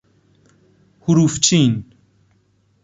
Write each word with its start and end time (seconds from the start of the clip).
حروفچین 1.01 1.83